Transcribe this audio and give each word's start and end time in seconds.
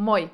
Moi! 0.00 0.30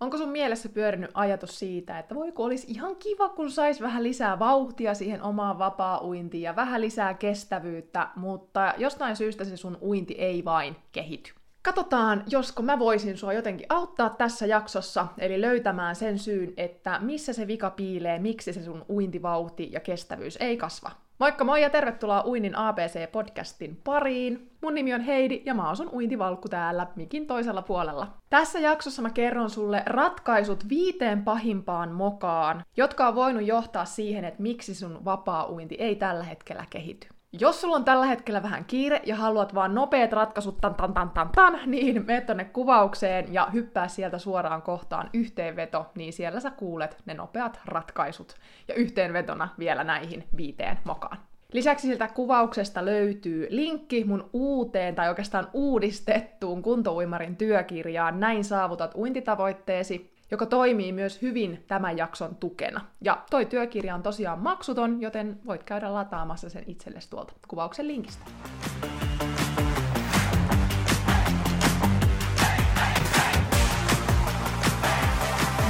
Onko 0.00 0.18
sun 0.18 0.28
mielessä 0.28 0.68
pyörinyt 0.68 1.10
ajatus 1.14 1.58
siitä, 1.58 1.98
että 1.98 2.14
voiko 2.14 2.44
olisi 2.44 2.66
ihan 2.70 2.96
kiva, 2.96 3.28
kun 3.28 3.50
sais 3.50 3.80
vähän 3.80 4.02
lisää 4.02 4.38
vauhtia 4.38 4.94
siihen 4.94 5.22
omaan 5.22 5.58
vapaa-uintiin 5.58 6.42
ja 6.42 6.56
vähän 6.56 6.80
lisää 6.80 7.14
kestävyyttä, 7.14 8.08
mutta 8.16 8.74
jostain 8.78 9.16
syystä 9.16 9.44
se 9.44 9.56
sun 9.56 9.78
uinti 9.80 10.14
ei 10.14 10.44
vain 10.44 10.76
kehity. 10.92 11.32
Katsotaan, 11.62 12.24
josko 12.30 12.62
mä 12.62 12.78
voisin 12.78 13.18
sua 13.18 13.32
jotenkin 13.32 13.66
auttaa 13.68 14.10
tässä 14.10 14.46
jaksossa, 14.46 15.06
eli 15.18 15.40
löytämään 15.40 15.96
sen 15.96 16.18
syyn, 16.18 16.52
että 16.56 16.98
missä 17.00 17.32
se 17.32 17.46
vika 17.46 17.70
piilee, 17.70 18.18
miksi 18.18 18.52
se 18.52 18.64
sun 18.64 18.84
uintivauhti 18.88 19.68
ja 19.72 19.80
kestävyys 19.80 20.36
ei 20.40 20.56
kasva. 20.56 20.90
Moikka 21.18 21.44
moi 21.44 21.62
ja 21.62 21.70
tervetuloa 21.70 22.24
Uinnin 22.26 22.54
ABC-podcastin 22.54 23.80
pariin. 23.84 24.50
Mun 24.60 24.74
nimi 24.74 24.94
on 24.94 25.00
Heidi 25.00 25.42
ja 25.46 25.54
mä 25.54 25.68
asun 25.68 25.90
uintivalkku 25.92 26.48
täällä 26.48 26.86
mikin 26.96 27.26
toisella 27.26 27.62
puolella. 27.62 28.06
Tässä 28.30 28.58
jaksossa 28.58 29.02
mä 29.02 29.10
kerron 29.10 29.50
sulle 29.50 29.82
ratkaisut 29.86 30.68
viiteen 30.68 31.24
pahimpaan 31.24 31.92
mokaan, 31.92 32.62
jotka 32.76 33.08
on 33.08 33.14
voinut 33.14 33.46
johtaa 33.46 33.84
siihen, 33.84 34.24
että 34.24 34.42
miksi 34.42 34.74
sun 34.74 35.04
vapaa-uinti 35.04 35.74
ei 35.78 35.96
tällä 35.96 36.24
hetkellä 36.24 36.64
kehity. 36.70 37.08
Jos 37.40 37.60
sulla 37.60 37.76
on 37.76 37.84
tällä 37.84 38.06
hetkellä 38.06 38.42
vähän 38.42 38.64
kiire 38.64 39.00
ja 39.06 39.16
haluat 39.16 39.54
vaan 39.54 39.74
nopeat 39.74 40.12
ratkaisut 40.12 40.60
tan 40.60 40.74
tan 40.74 40.94
tan 40.94 41.10
tan 41.10 41.28
tan, 41.34 41.60
niin 41.66 42.06
mene 42.06 42.20
tonne 42.20 42.44
kuvaukseen 42.44 43.32
ja 43.34 43.48
hyppää 43.52 43.88
sieltä 43.88 44.18
suoraan 44.18 44.62
kohtaan 44.62 45.10
yhteenveto, 45.12 45.86
niin 45.94 46.12
siellä 46.12 46.40
sä 46.40 46.50
kuulet 46.50 46.96
ne 47.06 47.14
nopeat 47.14 47.60
ratkaisut. 47.64 48.34
Ja 48.68 48.74
yhteenvetona 48.74 49.48
vielä 49.58 49.84
näihin 49.84 50.24
viiteen 50.36 50.78
mokaan. 50.84 51.18
Lisäksi 51.52 51.86
siltä 51.88 52.08
kuvauksesta 52.08 52.84
löytyy 52.84 53.46
linkki 53.50 54.04
mun 54.04 54.30
uuteen 54.32 54.94
tai 54.94 55.08
oikeastaan 55.08 55.48
uudistettuun 55.52 56.62
kuntouimarin 56.62 57.36
työkirjaan. 57.36 58.20
Näin 58.20 58.44
saavutat 58.44 58.94
uintitavoitteesi, 58.94 60.11
joka 60.32 60.46
toimii 60.46 60.92
myös 60.92 61.22
hyvin 61.22 61.64
tämän 61.66 61.98
jakson 61.98 62.36
tukena. 62.36 62.80
Ja 63.00 63.22
toi 63.30 63.46
työkirja 63.46 63.94
on 63.94 64.02
tosiaan 64.02 64.38
maksuton, 64.38 65.00
joten 65.00 65.40
voit 65.46 65.62
käydä 65.62 65.94
lataamassa 65.94 66.50
sen 66.50 66.64
itsellesi 66.66 67.10
tuolta 67.10 67.32
kuvauksen 67.48 67.88
linkistä. 67.88 68.24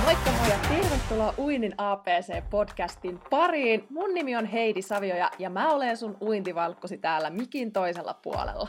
Moikka 0.04 0.30
moi 0.38 0.48
ja 0.48 0.58
tervetuloa 0.68 1.34
Uinin 1.38 1.74
APC-podcastin 1.78 3.18
pariin. 3.30 3.86
Mun 3.90 4.14
nimi 4.14 4.36
on 4.36 4.46
Heidi 4.46 4.82
Savioja 4.82 5.30
ja 5.38 5.50
mä 5.50 5.70
olen 5.70 5.96
sun 5.96 6.16
uintivalkkosi 6.20 6.98
täällä 6.98 7.30
mikin 7.30 7.72
toisella 7.72 8.14
puolella. 8.14 8.68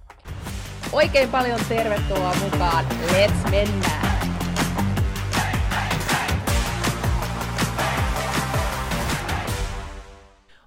Oikein 0.93 1.29
paljon 1.29 1.59
tervetuloa 1.69 2.33
mukaan. 2.43 2.85
Let's 2.85 3.49
mennään! 3.51 4.11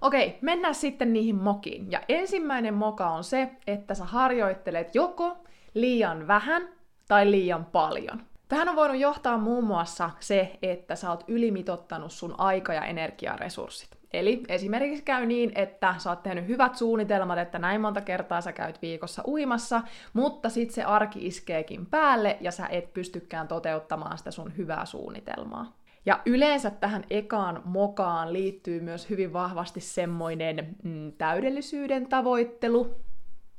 Okei, 0.00 0.39
mennään 0.41 0.75
sitten 0.75 1.12
niihin 1.12 1.36
mokiin. 1.36 1.90
Ja 1.90 2.01
ensimmäinen 2.08 2.74
moka 2.74 3.11
on 3.11 3.24
se, 3.24 3.51
että 3.67 3.95
sä 3.95 4.05
harjoittelet 4.05 4.95
joko 4.95 5.36
liian 5.74 6.27
vähän 6.27 6.68
tai 7.08 7.30
liian 7.30 7.64
paljon. 7.64 8.23
Tähän 8.48 8.68
on 8.68 8.77
voinut 8.77 8.98
johtaa 8.98 9.39
muun 9.39 9.64
muassa 9.64 10.11
se, 10.20 10.58
että 10.62 10.96
sä 10.96 11.11
oot 11.11 11.24
ylimitottanut 11.29 12.12
sun 12.12 12.35
aika- 12.39 12.74
ja 12.74 12.85
energiaresurssit. 12.85 14.04
Eli 14.14 14.42
esimerkiksi 14.48 15.05
käy 15.05 15.27
niin, 15.27 15.52
että 15.55 15.95
sä 15.98 16.11
oot 16.11 16.23
tehnyt 16.23 16.48
hyvät 16.48 16.77
suunnitelmat, 16.77 17.39
että 17.39 17.58
näin 17.58 17.80
monta 17.80 18.01
kertaa 18.01 18.41
sä 18.41 18.52
käyt 18.52 18.83
viikossa 18.83 19.23
uimassa, 19.27 19.83
mutta 20.13 20.48
sitten 20.48 20.75
se 20.75 20.83
arki 20.85 21.27
iskeekin 21.27 21.86
päälle 21.86 22.36
ja 22.41 22.51
sä 22.51 22.67
et 22.67 22.92
pystykään 22.92 23.48
toteuttamaan 23.48 24.19
sitä 24.19 24.30
sun 24.30 24.57
hyvää 24.57 24.85
suunnitelmaa. 24.85 25.77
Ja 26.07 26.20
yleensä 26.27 26.70
tähän 26.70 27.05
ekaan 27.11 27.63
mokaan 27.64 28.33
liittyy 28.33 28.80
myös 28.80 29.11
hyvin 29.11 29.33
vahvasti 29.33 29.80
semmoinen 29.80 30.77
mm, 30.83 31.13
täydellisyyden 31.13 32.07
tavoittelu. 32.07 32.97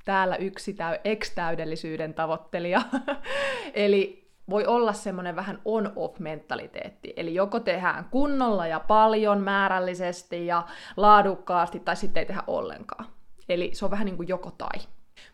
Täällä 0.06 0.36
yksi 0.36 0.74
täy- 0.74 1.00
ex-täydellisyyden 1.04 2.14
tavoittelija. 2.14 2.82
Eli 3.74 4.25
voi 4.50 4.66
olla 4.66 4.94
semmoinen 4.94 5.36
vähän 5.36 5.62
on-off-mentaliteetti. 5.66 7.14
Eli 7.18 7.34
joko 7.34 7.60
tehdään 7.60 8.06
kunnolla 8.12 8.68
ja 8.68 8.80
paljon 8.80 9.42
määrällisesti 9.42 10.48
ja 10.48 10.68
laadukkaasti, 10.98 11.80
tai 11.80 11.96
sitten 11.96 12.22
ei 12.22 12.26
tehdä 12.26 12.44
ollenkaan. 12.48 13.06
Eli 13.50 13.70
se 13.74 13.86
on 13.86 13.92
vähän 13.92 14.06
niin 14.06 14.18
kuin 14.18 14.28
joko 14.28 14.52
tai. 14.52 14.80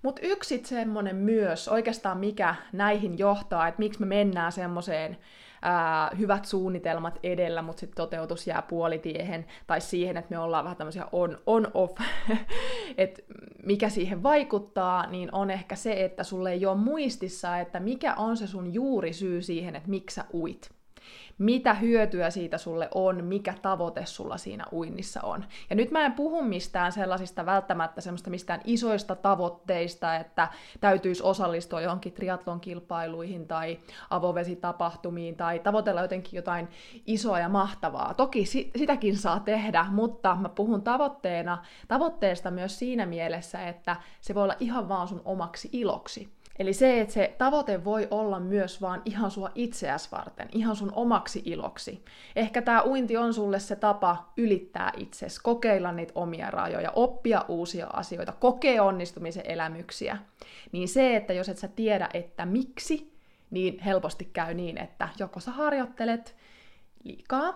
Mutta 0.01 0.21
yksi 0.23 0.61
semmoinen 0.65 1.15
myös, 1.15 1.67
oikeastaan 1.67 2.17
mikä 2.17 2.55
näihin 2.73 3.17
johtaa, 3.17 3.67
että 3.67 3.79
miksi 3.79 3.99
me 3.99 4.05
mennään 4.05 4.51
semmoiseen 4.51 5.17
ää, 5.61 6.11
hyvät 6.19 6.45
suunnitelmat 6.45 7.19
edellä, 7.23 7.61
mutta 7.61 7.79
sitten 7.79 7.95
toteutus 7.95 8.47
jää 8.47 8.61
puolitiehen, 8.61 9.45
tai 9.67 9.81
siihen, 9.81 10.17
että 10.17 10.29
me 10.35 10.39
ollaan 10.39 10.63
vähän 10.63 10.77
tämmöisiä 10.77 11.05
on-off, 11.45 11.97
että 12.97 13.21
mikä 13.65 13.89
siihen 13.89 14.23
vaikuttaa, 14.23 15.07
niin 15.07 15.29
on 15.33 15.51
ehkä 15.51 15.75
se, 15.75 16.05
että 16.05 16.23
sulle 16.23 16.51
ei 16.51 16.65
ole 16.65 16.77
muistissa, 16.77 17.57
että 17.57 17.79
mikä 17.79 18.15
on 18.15 18.37
se 18.37 18.47
sun 18.47 18.73
juurisyy 18.73 19.41
siihen, 19.41 19.75
että 19.75 19.89
miksi 19.89 20.15
sä 20.15 20.25
uit 20.33 20.80
mitä 21.37 21.73
hyötyä 21.73 22.29
siitä 22.29 22.57
sulle 22.57 22.89
on, 22.95 23.23
mikä 23.23 23.53
tavoite 23.61 24.05
sulla 24.05 24.37
siinä 24.37 24.65
uinnissa 24.71 25.21
on. 25.23 25.45
Ja 25.69 25.75
nyt 25.75 25.91
mä 25.91 26.05
en 26.05 26.13
puhu 26.13 26.41
mistään 26.41 26.91
sellaisista 26.91 27.45
välttämättä 27.45 28.01
semmoista 28.01 28.29
mistään 28.29 28.61
isoista 28.65 29.15
tavoitteista, 29.15 30.15
että 30.15 30.47
täytyisi 30.79 31.23
osallistua 31.23 31.81
johonkin 31.81 32.13
triatlon 32.13 32.59
kilpailuihin 32.59 33.47
tai 33.47 33.79
avovesitapahtumiin 34.09 35.35
tai 35.35 35.59
tavoitella 35.59 36.01
jotenkin 36.01 36.37
jotain 36.37 36.67
isoa 37.05 37.39
ja 37.39 37.49
mahtavaa. 37.49 38.13
Toki 38.13 38.45
sitäkin 38.45 39.17
saa 39.17 39.39
tehdä, 39.39 39.85
mutta 39.89 40.35
mä 40.35 40.49
puhun 40.49 40.81
tavoitteena, 40.81 41.63
tavoitteesta 41.87 42.51
myös 42.51 42.79
siinä 42.79 43.05
mielessä, 43.05 43.67
että 43.67 43.95
se 44.21 44.35
voi 44.35 44.43
olla 44.43 44.55
ihan 44.59 44.89
vaan 44.89 45.07
sun 45.07 45.21
omaksi 45.25 45.69
iloksi. 45.71 46.40
Eli 46.61 46.73
se, 46.73 47.01
että 47.01 47.13
se 47.13 47.35
tavoite 47.37 47.83
voi 47.83 48.07
olla 48.11 48.39
myös 48.39 48.81
vaan 48.81 49.01
ihan 49.05 49.31
sua 49.31 49.49
itseäs 49.55 50.11
varten, 50.11 50.49
ihan 50.51 50.75
sun 50.75 50.91
omaksi 50.95 51.41
iloksi. 51.45 52.05
Ehkä 52.35 52.61
tämä 52.61 52.83
uinti 52.83 53.17
on 53.17 53.33
sulle 53.33 53.59
se 53.59 53.75
tapa 53.75 54.31
ylittää 54.37 54.91
itses, 54.97 55.39
kokeilla 55.39 55.91
niitä 55.91 56.11
omia 56.15 56.51
rajoja, 56.51 56.91
oppia 56.91 57.45
uusia 57.47 57.87
asioita, 57.87 58.31
kokea 58.31 58.83
onnistumisen 58.83 59.43
elämyksiä. 59.45 60.17
Niin 60.71 60.87
se, 60.87 61.15
että 61.15 61.33
jos 61.33 61.49
et 61.49 61.57
sä 61.57 61.67
tiedä, 61.67 62.09
että 62.13 62.45
miksi, 62.45 63.13
niin 63.51 63.79
helposti 63.79 64.29
käy 64.33 64.53
niin, 64.53 64.77
että 64.77 65.09
joko 65.19 65.39
sä 65.39 65.51
harjoittelet 65.51 66.35
liikaa 67.03 67.53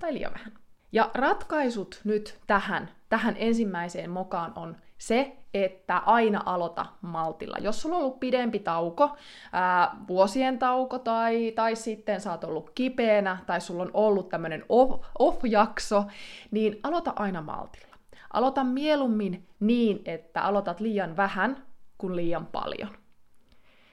tai 0.00 0.14
liian 0.14 0.32
vähän. 0.32 0.52
Ja 0.92 1.10
ratkaisut 1.14 2.00
nyt 2.04 2.38
tähän, 2.46 2.90
tähän 3.08 3.34
ensimmäiseen 3.38 4.10
mokaan 4.10 4.52
on 4.56 4.76
se, 4.98 5.36
että 5.54 5.98
aina 5.98 6.42
aloita 6.46 6.86
maltilla. 7.00 7.56
Jos 7.60 7.82
sulla 7.82 7.96
on 7.96 8.02
ollut 8.02 8.20
pidempi 8.20 8.58
tauko, 8.58 9.16
ää, 9.52 9.96
vuosien 10.08 10.58
tauko 10.58 10.98
tai, 10.98 11.52
tai 11.52 11.76
sitten 11.76 12.20
sä 12.20 12.30
oot 12.30 12.44
ollut 12.44 12.70
kipeänä 12.70 13.38
tai 13.46 13.60
sulla 13.60 13.82
on 13.82 13.90
ollut 13.94 14.28
tämmöinen 14.28 14.64
off, 14.68 15.04
off-jakso, 15.18 16.04
niin 16.50 16.80
aloita 16.82 17.12
aina 17.16 17.42
maltilla. 17.42 17.94
Aloita 18.32 18.64
mieluummin 18.64 19.48
niin, 19.60 20.02
että 20.04 20.42
aloitat 20.42 20.80
liian 20.80 21.16
vähän 21.16 21.64
kuin 21.98 22.16
liian 22.16 22.46
paljon. 22.46 22.90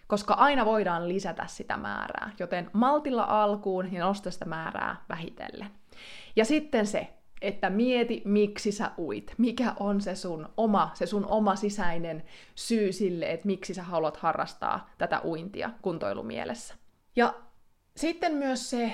Koska 0.08 0.34
aina 0.34 0.66
voidaan 0.66 1.10
lisätä 1.10 1.48
sitä 1.48 1.78
määrää, 1.78 2.32
joten 2.40 2.70
maltilla 2.74 3.24
alkuun 3.24 3.94
ja 3.94 4.06
nosta 4.06 4.32
sitä 4.32 4.46
määrää 4.46 4.96
vähitellen. 5.10 5.70
Ja 6.36 6.46
sitten 6.46 6.88
se, 6.88 7.14
että 7.42 7.70
mieti, 7.70 8.22
miksi 8.26 8.72
sä 8.72 8.92
uit. 8.98 9.34
Mikä 9.38 9.74
on 9.80 10.02
se 10.02 10.16
sun 10.16 10.50
oma, 10.58 10.92
se 10.94 11.06
sun 11.06 11.26
oma 11.26 11.56
sisäinen 11.56 12.24
syy 12.56 12.92
sille, 12.92 13.32
että 13.32 13.48
miksi 13.48 13.74
sä 13.74 13.84
haluat 13.84 14.18
harrastaa 14.18 14.90
tätä 14.98 15.22
uintia 15.26 15.70
kuntoilumielessä. 15.82 16.76
Ja 17.16 17.34
sitten 17.96 18.34
myös 18.34 18.70
se 18.70 18.92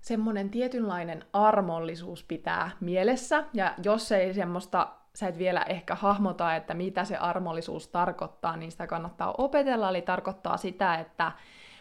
semmoinen 0.00 0.50
tietynlainen 0.50 1.24
armollisuus 1.32 2.24
pitää 2.24 2.70
mielessä, 2.80 3.44
ja 3.52 3.74
jos 3.82 4.12
ei 4.12 4.34
semmoista 4.34 4.98
sä 5.14 5.28
et 5.28 5.38
vielä 5.38 5.62
ehkä 5.62 5.94
hahmota, 5.94 6.56
että 6.56 6.74
mitä 6.74 7.04
se 7.04 7.16
armollisuus 7.16 7.88
tarkoittaa, 7.88 8.56
niin 8.56 8.70
sitä 8.70 8.86
kannattaa 8.86 9.34
opetella, 9.38 9.88
eli 9.88 10.02
tarkoittaa 10.02 10.56
sitä, 10.56 10.94
että 10.94 11.32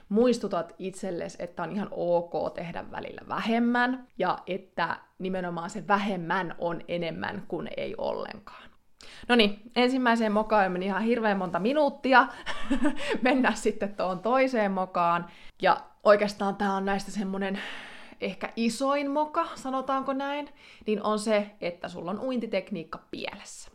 muistutat 0.10 0.76
itsellesi, 0.80 1.38
että 1.44 1.64
on 1.64 1.72
ihan 1.72 1.88
ok 1.92 2.54
tehdä 2.54 2.92
välillä 2.92 3.22
vähemmän, 3.28 4.08
ja 4.18 4.38
että 4.48 4.98
nimenomaan 5.20 5.70
se 5.70 5.88
vähemmän 5.88 6.56
on 6.58 6.82
enemmän 6.88 7.44
kuin 7.48 7.70
ei 7.78 7.96
ollenkaan. 7.98 8.68
No 9.28 9.36
niin, 9.36 9.62
ensimmäiseen 9.76 10.32
mokaan 10.32 10.72
meni 10.72 10.86
ihan 10.86 11.02
hirveän 11.02 11.38
monta 11.38 11.60
minuuttia. 11.60 12.28
Mennään 13.22 13.58
sitten 13.58 13.96
tuohon 13.96 14.20
toiseen 14.20 14.72
mokaan. 14.72 15.28
Ja 15.62 15.82
oikeastaan 16.04 16.56
tämä 16.56 16.76
on 16.76 16.86
näistä 16.86 17.12
semmonen 17.12 17.60
ehkä 18.22 18.54
isoin 18.56 19.12
moka, 19.12 19.48
sanotaanko 19.56 20.14
näin, 20.14 20.50
niin 20.86 21.04
on 21.04 21.20
se, 21.20 21.50
että 21.62 21.88
sulla 21.88 22.12
on 22.12 22.20
uintitekniikka 22.20 23.00
pielessä. 23.12 23.72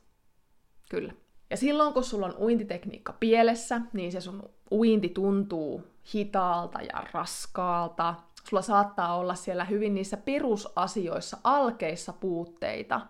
Kyllä. 0.90 1.12
Ja 1.50 1.56
silloin, 1.56 1.93
kun 1.93 2.05
sulla 2.05 2.26
on 2.26 2.37
uintitekniikka 2.38 3.12
pielessä, 3.20 3.81
niin 3.93 4.12
se 4.12 4.20
sun 4.20 4.50
uinti 4.73 5.09
tuntuu 5.09 5.85
hitaalta 6.15 6.81
ja 6.83 7.05
raskaalta. 7.13 8.15
Sulla 8.49 8.63
saattaa 8.63 9.17
olla 9.17 9.35
siellä 9.35 9.65
hyvin 9.65 9.95
niissä 9.95 10.17
perusasioissa, 10.17 11.37
alkeissa 11.45 12.13
puutteita. 12.13 13.01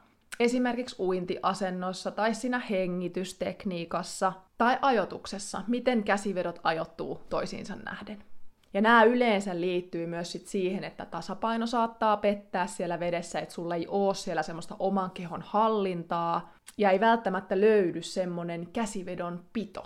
Esimerkiksi 0.41 0.97
uintiasennoissa 0.99 2.11
tai 2.11 2.35
siinä 2.35 2.59
hengitystekniikassa 2.59 4.33
tai 4.59 4.79
ajotuksessa, 4.83 5.63
miten 5.67 6.05
käsivedot 6.05 6.61
ajoittuu 6.63 7.21
toisiinsa 7.29 7.77
nähden. 7.77 8.25
Ja 8.75 8.81
nämä 8.81 9.05
yleensä 9.05 9.61
liittyy 9.61 10.07
myös 10.07 10.33
sit 10.33 10.47
siihen, 10.47 10.85
että 10.85 11.07
tasapaino 11.07 11.67
saattaa 11.67 12.17
pettää 12.17 12.67
siellä 12.67 13.01
vedessä, 13.01 13.41
että 13.41 13.55
sulla 13.55 13.75
ei 13.75 13.87
ole 13.89 14.15
siellä 14.15 14.43
semmoista 14.43 14.77
oman 14.79 15.11
kehon 15.11 15.43
hallintaa, 15.43 16.53
ja 16.79 16.91
ei 16.91 17.01
välttämättä 17.01 17.61
löydy 17.61 18.03
semmoinen 18.03 18.69
käsivedon 18.73 19.45
pito. 19.53 19.83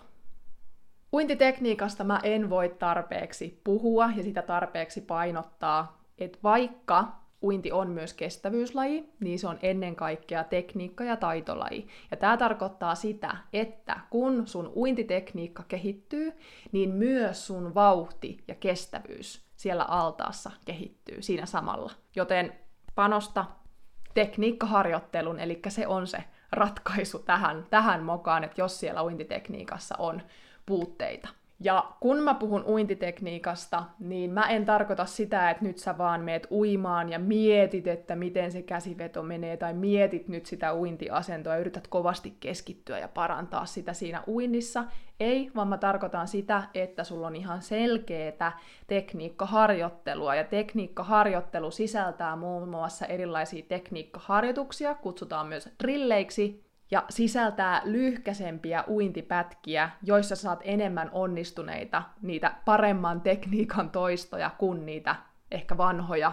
Uintitekniikasta 1.13 2.05
mä 2.05 2.21
en 2.23 2.51
voi 2.51 2.69
tarpeeksi 2.69 3.61
puhua 3.65 4.11
ja 4.17 4.23
sitä 4.23 4.43
tarpeeksi 4.43 5.01
painottaa, 5.01 6.03
että 6.19 6.39
vaikka 6.43 7.05
uinti 7.43 7.73
on 7.73 7.91
myös 7.91 8.15
kestävyyslaji, 8.15 9.13
niin 9.21 9.39
se 9.39 9.49
on 9.49 9.59
ennen 9.63 9.97
kaikkea 9.97 10.45
tekniikka- 10.45 11.05
ja 11.05 11.17
taitolaji. 11.17 11.89
Ja 12.11 12.17
tämä 12.17 12.37
tarkoittaa 12.37 12.95
sitä, 12.95 13.37
että 13.53 14.01
kun 14.11 14.47
sun 14.47 14.73
uintitekniikka 14.77 15.65
kehittyy, 15.69 16.33
niin 16.73 16.91
myös 16.91 17.47
sun 17.47 17.75
vauhti 17.75 18.45
ja 18.49 18.55
kestävyys 18.55 19.47
siellä 19.57 19.85
altaassa 19.85 20.51
kehittyy 20.65 21.23
siinä 21.23 21.47
samalla. 21.47 21.93
Joten 22.17 22.53
panosta 22.95 23.45
tekniikkaharjoittelun, 24.15 25.41
eli 25.41 25.61
se 25.69 25.87
on 25.87 26.07
se 26.07 26.25
ratkaisu 26.53 27.19
tähän, 27.19 27.67
tähän 27.71 28.03
mokaan, 28.03 28.45
että 28.45 28.61
jos 28.61 28.81
siellä 28.81 29.05
uintitekniikassa 29.05 29.95
on 29.99 30.23
puutteita. 30.67 31.29
Ja 31.61 31.93
kun 32.01 32.23
mä 32.23 32.35
puhun 32.35 32.65
uintitekniikasta, 32.65 33.85
niin 33.99 34.31
mä 34.31 34.43
en 34.43 34.65
tarkoita 34.65 35.05
sitä, 35.05 35.51
että 35.51 35.65
nyt 35.65 35.79
sä 35.79 35.99
vaan 35.99 36.21
meet 36.21 36.47
uimaan 36.51 37.09
ja 37.09 37.19
mietit, 37.19 37.87
että 37.87 38.17
miten 38.17 38.53
se 38.53 38.63
käsiveto 38.63 39.23
menee, 39.23 39.57
tai 39.57 39.75
mietit 39.75 40.29
nyt 40.29 40.47
sitä 40.47 40.75
uintiasentoa 40.75 41.53
ja 41.53 41.61
yrität 41.61 41.89
kovasti 41.89 42.37
keskittyä 42.41 42.99
ja 42.99 43.09
parantaa 43.09 43.67
sitä 43.67 43.93
siinä 43.93 44.23
uinnissa. 44.29 44.85
Ei, 45.21 45.51
vaan 45.55 45.69
mä 45.69 45.79
tarkoitan 45.79 46.29
sitä, 46.29 46.63
että 46.75 47.05
sulla 47.05 47.27
on 47.27 47.37
ihan 47.37 47.63
selkeätä 47.63 48.53
tekniikkaharjoittelua, 48.87 50.35
ja 50.35 50.45
tekniikkaharjoittelu 50.45 51.71
sisältää 51.71 52.37
muun 52.37 52.69
muassa 52.69 53.07
erilaisia 53.07 53.65
tekniikkaharjoituksia, 53.69 54.95
kutsutaan 54.95 55.47
myös 55.47 55.69
drilleiksi, 55.83 56.66
ja 56.91 57.05
sisältää 57.09 57.83
lyhkäsempiä 57.85 58.85
uintipätkiä, 58.89 59.91
joissa 60.03 60.37
saat 60.37 60.61
enemmän 60.63 61.11
onnistuneita, 61.13 62.03
niitä 62.23 62.55
paremman 62.65 63.21
tekniikan 63.21 63.91
toistoja 63.91 64.51
kuin 64.59 64.87
niitä 64.87 65.17
ehkä 65.51 65.77
vanhoja 65.77 66.33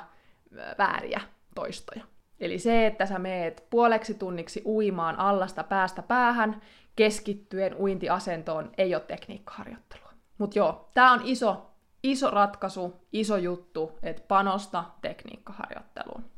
vääriä 0.77 1.21
toistoja. 1.55 2.03
Eli 2.39 2.59
se, 2.59 2.87
että 2.87 3.05
sä 3.05 3.19
meet 3.19 3.67
puoleksi 3.69 4.13
tunniksi 4.13 4.61
uimaan 4.65 5.19
allasta 5.19 5.63
päästä 5.63 6.01
päähän, 6.01 6.61
keskittyen 6.95 7.75
uintiasentoon, 7.75 8.71
ei 8.77 8.95
ole 8.95 9.03
tekniikkaharjoittelua. 9.07 10.13
Mutta 10.37 10.59
joo, 10.59 10.89
tämä 10.93 11.13
on 11.13 11.21
iso, 11.23 11.71
iso 12.03 12.31
ratkaisu, 12.31 13.01
iso 13.13 13.37
juttu, 13.37 13.99
että 14.03 14.23
panosta 14.27 14.83
tekniikkaharjoitteluun. 15.01 16.32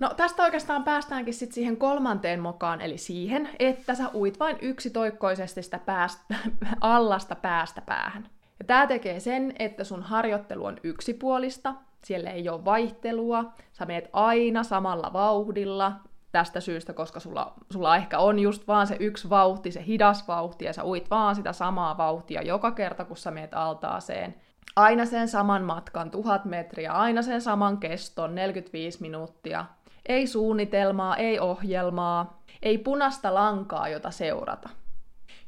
No 0.00 0.14
tästä 0.16 0.42
oikeastaan 0.42 0.84
päästäänkin 0.84 1.34
sitten 1.34 1.54
siihen 1.54 1.76
kolmanteen 1.76 2.40
mokaan, 2.40 2.80
eli 2.80 2.98
siihen, 2.98 3.48
että 3.58 3.94
sä 3.94 4.10
uit 4.14 4.40
vain 4.40 4.58
yksitoikkoisesti 4.62 5.62
sitä 5.62 5.78
päästä, 5.78 6.34
allasta 6.80 7.34
päästä 7.34 7.80
päähän. 7.80 8.28
Ja 8.58 8.64
tämä 8.64 8.86
tekee 8.86 9.20
sen, 9.20 9.52
että 9.58 9.84
sun 9.84 10.02
harjoittelu 10.02 10.64
on 10.64 10.76
yksipuolista, 10.84 11.74
siellä 12.04 12.30
ei 12.30 12.48
ole 12.48 12.64
vaihtelua, 12.64 13.52
sä 13.72 13.86
meet 13.86 14.10
aina 14.12 14.62
samalla 14.62 15.12
vauhdilla, 15.12 15.92
tästä 16.32 16.60
syystä, 16.60 16.92
koska 16.92 17.20
sulla, 17.20 17.54
sulla 17.70 17.96
ehkä 17.96 18.18
on 18.18 18.38
just 18.38 18.68
vaan 18.68 18.86
se 18.86 18.96
yksi 19.00 19.30
vauhti, 19.30 19.70
se 19.70 19.84
hidas 19.86 20.28
vauhti, 20.28 20.64
ja 20.64 20.72
sä 20.72 20.84
uit 20.84 21.10
vaan 21.10 21.36
sitä 21.36 21.52
samaa 21.52 21.96
vauhtia 21.96 22.42
joka 22.42 22.70
kerta, 22.70 23.04
kun 23.04 23.16
sä 23.16 23.30
meet 23.30 23.54
altaaseen. 23.54 24.34
Aina 24.76 25.06
sen 25.06 25.28
saman 25.28 25.62
matkan, 25.64 26.10
tuhat 26.10 26.44
metriä, 26.44 26.92
aina 26.92 27.22
sen 27.22 27.40
saman 27.40 27.78
keston, 27.78 28.34
45 28.34 29.00
minuuttia, 29.00 29.64
ei 30.10 30.26
suunnitelmaa, 30.26 31.16
ei 31.16 31.38
ohjelmaa, 31.38 32.42
ei 32.62 32.78
punasta 32.78 33.34
lankaa, 33.34 33.88
jota 33.88 34.10
seurata. 34.10 34.68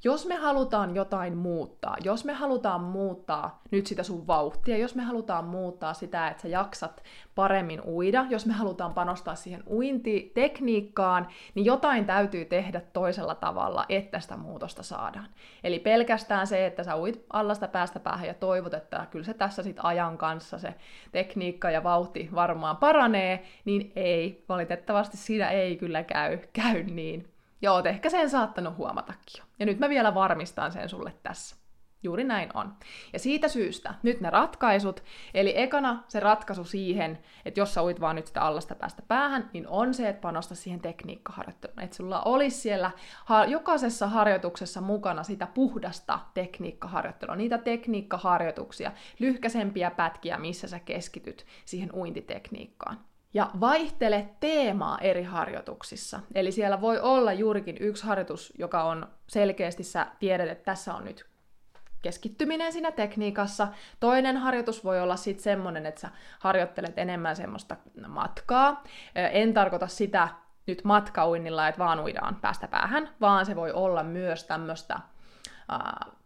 Jos 0.05 0.27
me 0.27 0.35
halutaan 0.35 0.95
jotain 0.95 1.37
muuttaa, 1.37 1.97
jos 2.05 2.25
me 2.25 2.33
halutaan 2.33 2.81
muuttaa 2.81 3.63
nyt 3.71 3.87
sitä 3.87 4.03
sun 4.03 4.27
vauhtia, 4.27 4.77
jos 4.77 4.95
me 4.95 5.03
halutaan 5.03 5.45
muuttaa 5.45 5.95
sitä, 5.95 6.29
että 6.29 6.43
sä 6.43 6.49
jaksat 6.49 7.03
paremmin 7.35 7.83
uida, 7.87 8.27
jos 8.31 8.47
me 8.47 8.53
halutaan 8.53 8.95
panostaa 8.95 9.35
siihen 9.35 9.63
uintitekniikkaan, 9.71 11.29
niin 11.55 11.65
jotain 11.65 12.07
täytyy 12.07 12.45
tehdä 12.45 12.81
toisella 12.93 13.35
tavalla, 13.35 13.85
että 13.89 14.21
sitä 14.21 14.37
muutosta 14.37 14.83
saadaan. 14.83 15.29
Eli 15.65 15.79
pelkästään 15.79 16.47
se, 16.47 16.67
että 16.67 16.85
sä 16.85 16.97
uit 16.97 17.25
allasta 17.33 17.69
päästä 17.69 18.01
päähän 18.01 18.27
ja 18.27 18.35
toivot, 18.35 18.75
että 18.75 19.07
kyllä 19.11 19.25
se 19.25 19.35
tässä 19.35 19.63
sit 19.63 19.77
ajan 19.83 20.19
kanssa 20.19 20.59
se 20.59 20.75
tekniikka 21.13 21.71
ja 21.71 21.83
vauhti 21.83 22.29
varmaan 22.35 22.77
paranee, 22.77 23.43
niin 23.65 23.93
ei, 23.97 24.45
valitettavasti 24.49 25.17
siinä 25.17 25.51
ei 25.51 25.77
kyllä 25.77 26.03
käy, 26.03 26.39
käy 26.53 26.83
niin. 26.83 27.32
Ja 27.63 27.73
oot 27.73 27.87
ehkä 27.87 28.11
sen 28.11 28.31
saattanut 28.31 28.77
huomatakin 28.77 29.39
jo. 29.39 29.45
Ja 29.59 29.67
nyt 29.67 29.79
mä 29.79 29.89
vielä 29.89 30.15
varmistan 30.15 30.73
sen 30.73 30.89
sulle 30.89 31.15
tässä. 31.23 31.57
Juuri 32.05 32.25
näin 32.25 32.51
on. 32.55 32.77
Ja 33.13 33.19
siitä 33.19 33.49
syystä 33.49 33.95
nyt 34.03 34.21
ne 34.21 34.31
ratkaisut, 34.31 35.03
eli 35.35 35.53
ekana 35.57 36.05
se 36.09 36.21
ratkaisu 36.21 36.65
siihen, 36.65 37.19
että 37.45 37.61
jos 37.61 37.75
sä 37.75 37.83
uit 37.83 38.01
vaan 38.01 38.17
nyt 38.17 38.27
sitä 38.27 38.41
allasta 38.41 38.75
päästä 38.75 39.03
päähän, 39.09 39.51
niin 39.53 39.69
on 39.69 39.95
se, 39.95 40.09
että 40.09 40.21
panosta 40.21 40.55
siihen 40.55 40.81
tekniikkaharjoitteluun. 40.81 41.81
Että 41.81 41.97
sulla 41.97 42.23
olisi 42.23 42.57
siellä 42.57 42.91
jokaisessa 43.49 44.07
harjoituksessa 44.07 44.81
mukana 44.81 45.23
sitä 45.23 45.47
puhdasta 45.47 46.19
tekniikkaharjoittelua, 46.35 47.37
niitä 47.37 47.59
tekniikkaharjoituksia, 47.59 48.93
lyhkäsempiä 49.19 49.91
pätkiä, 49.91 50.39
missä 50.39 50.69
sä 50.69 50.79
keskityt 50.79 51.47
siihen 51.65 51.95
uintitekniikkaan 51.95 52.99
ja 53.35 53.51
vaihtele 53.61 54.29
teemaa 54.41 54.99
eri 54.99 55.23
harjoituksissa. 55.23 56.21
Eli 56.35 56.53
siellä 56.53 56.81
voi 56.81 57.01
olla 57.01 57.33
juurikin 57.33 57.77
yksi 57.81 58.07
harjoitus, 58.07 58.53
joka 58.59 58.83
on 58.83 59.07
selkeästi, 59.27 59.83
sä 59.83 60.07
tiedät, 60.19 60.49
että 60.49 60.65
tässä 60.65 60.95
on 60.95 61.05
nyt 61.05 61.27
keskittyminen 62.03 62.73
siinä 62.73 62.93
tekniikassa. 62.93 63.69
Toinen 64.01 64.37
harjoitus 64.37 64.85
voi 64.85 65.01
olla 65.01 65.17
sitten 65.17 65.43
semmoinen, 65.43 65.87
että 65.87 66.01
sä 66.01 66.09
harjoittelet 66.39 66.99
enemmän 66.99 67.37
semmoista 67.37 67.77
matkaa. 68.09 68.85
En 69.15 69.55
tarkoita 69.55 69.87
sitä 69.87 70.29
nyt 70.67 70.85
matkauinnilla, 70.85 71.69
että 71.69 71.79
vaan 71.79 72.01
uidaan 72.01 72.37
päästä 72.41 72.69
päähän, 72.69 73.09
vaan 73.21 73.47
se 73.47 73.57
voi 73.57 73.73
olla 73.73 74.03
myös 74.03 74.45
tämmöistä 74.45 75.01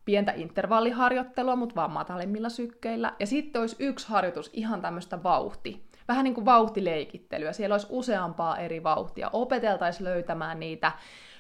pientä 0.04 0.32
intervalliharjoittelua, 0.32 1.56
mutta 1.56 1.75
vaan 1.75 1.90
matalimmilla 1.90 2.48
sykkeillä. 2.48 3.12
Ja 3.20 3.26
sitten 3.26 3.60
olisi 3.60 3.76
yksi 3.78 4.08
harjoitus 4.08 4.50
ihan 4.52 4.82
tämmöistä 4.82 5.22
vauhti 5.22 5.86
vähän 6.08 6.25
niin 6.25 6.34
kuin 6.34 6.44
vauhtileikittelyä. 6.44 7.52
Siellä 7.52 7.75
olisi 7.75 7.86
useampaa 7.90 8.58
eri 8.58 8.82
vauhtia. 8.82 9.30
Opeteltaisiin 9.32 10.04
löytämään 10.04 10.60
niitä, 10.60 10.92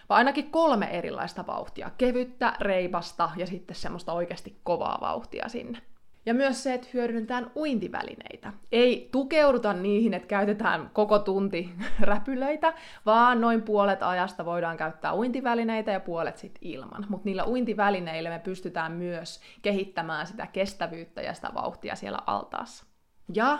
vai 0.08 0.18
ainakin 0.18 0.50
kolme 0.50 0.86
erilaista 0.86 1.46
vauhtia. 1.46 1.90
Kevyttä, 1.98 2.52
reipasta 2.60 3.30
ja 3.36 3.46
sitten 3.46 3.76
semmoista 3.76 4.12
oikeasti 4.12 4.60
kovaa 4.64 4.98
vauhtia 5.00 5.48
sinne. 5.48 5.78
Ja 6.26 6.34
myös 6.34 6.62
se, 6.62 6.74
että 6.74 6.88
hyödynnetään 6.94 7.50
uintivälineitä. 7.56 8.52
Ei 8.72 9.08
tukeuduta 9.12 9.72
niihin, 9.72 10.14
että 10.14 10.28
käytetään 10.28 10.90
koko 10.92 11.18
tunti 11.18 11.70
räpylöitä, 12.00 12.74
vaan 13.06 13.40
noin 13.40 13.62
puolet 13.62 14.02
ajasta 14.02 14.44
voidaan 14.44 14.76
käyttää 14.76 15.16
uintivälineitä 15.16 15.90
ja 15.90 16.00
puolet 16.00 16.36
sitten 16.36 16.68
ilman. 16.68 17.06
Mutta 17.08 17.24
niillä 17.24 17.46
uintivälineillä 17.46 18.30
me 18.30 18.38
pystytään 18.38 18.92
myös 18.92 19.40
kehittämään 19.62 20.26
sitä 20.26 20.46
kestävyyttä 20.46 21.22
ja 21.22 21.34
sitä 21.34 21.50
vauhtia 21.54 21.94
siellä 21.94 22.18
altaassa. 22.26 22.84
Ja 23.34 23.58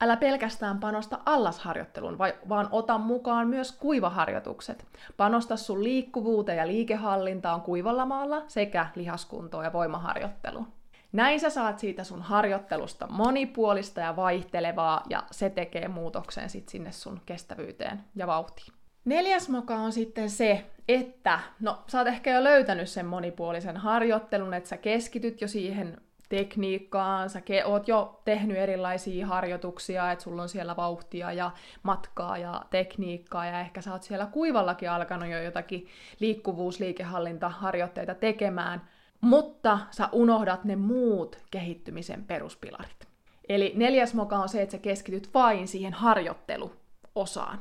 Älä 0.00 0.16
pelkästään 0.16 0.80
panosta 0.80 1.18
allasharjoitteluun, 1.26 2.18
vaan 2.48 2.68
ota 2.70 2.98
mukaan 2.98 3.48
myös 3.48 3.72
kuivaharjoitukset. 3.72 4.86
Panosta 5.16 5.56
sun 5.56 5.84
liikkuvuuteen 5.84 6.58
ja 6.58 6.66
liikehallintaan 6.66 7.60
kuivalla 7.60 8.06
maalla 8.06 8.44
sekä 8.48 8.86
lihaskuntoon 8.94 9.64
ja 9.64 9.72
voimaharjoitteluun. 9.72 10.72
Näin 11.12 11.40
sä 11.40 11.50
saat 11.50 11.78
siitä 11.78 12.04
sun 12.04 12.22
harjoittelusta 12.22 13.06
monipuolista 13.06 14.00
ja 14.00 14.16
vaihtelevaa, 14.16 15.02
ja 15.10 15.22
se 15.30 15.50
tekee 15.50 15.88
muutoksen 15.88 16.50
sit 16.50 16.68
sinne 16.68 16.92
sun 16.92 17.20
kestävyyteen 17.26 18.04
ja 18.14 18.26
vauhtiin. 18.26 18.72
Neljäs 19.04 19.48
moka 19.48 19.74
on 19.74 19.92
sitten 19.92 20.30
se, 20.30 20.66
että, 20.88 21.40
no 21.60 21.82
sä 21.86 21.98
oot 21.98 22.08
ehkä 22.08 22.30
jo 22.34 22.44
löytänyt 22.44 22.88
sen 22.88 23.06
monipuolisen 23.06 23.76
harjoittelun, 23.76 24.54
että 24.54 24.68
sä 24.68 24.76
keskityt 24.76 25.40
jo 25.40 25.48
siihen 25.48 26.00
tekniikkaan, 26.28 27.30
sä 27.30 27.40
ke- 27.40 27.66
oot 27.66 27.88
jo 27.88 28.20
tehnyt 28.24 28.56
erilaisia 28.56 29.26
harjoituksia, 29.26 30.12
että 30.12 30.22
sulla 30.22 30.42
on 30.42 30.48
siellä 30.48 30.76
vauhtia 30.76 31.32
ja 31.32 31.50
matkaa 31.82 32.38
ja 32.38 32.62
tekniikkaa, 32.70 33.46
ja 33.46 33.60
ehkä 33.60 33.80
sä 33.80 33.92
oot 33.92 34.02
siellä 34.02 34.26
kuivallakin 34.26 34.90
alkanut 34.90 35.28
jo 35.28 35.42
jotakin 35.42 35.86
liikkuvuus, 36.20 36.80
liikehallintaharjoitteita 36.80 38.14
tekemään, 38.14 38.88
mutta 39.20 39.78
sä 39.90 40.08
unohdat 40.12 40.64
ne 40.64 40.76
muut 40.76 41.38
kehittymisen 41.50 42.24
peruspilarit. 42.24 43.08
Eli 43.48 43.72
neljäs 43.76 44.14
moka 44.14 44.36
on 44.36 44.48
se, 44.48 44.62
että 44.62 44.72
sä 44.72 44.78
keskityt 44.78 45.30
vain 45.34 45.68
siihen 45.68 45.92
harjoitteluosaan. 45.92 47.58